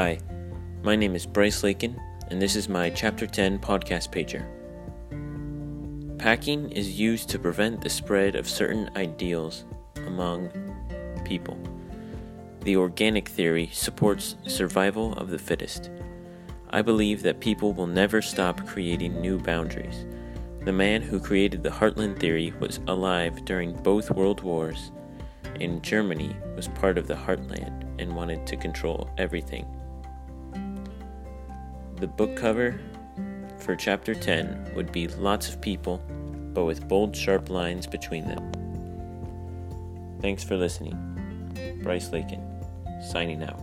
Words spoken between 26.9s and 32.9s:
of the Heartland and wanted to control everything. The book cover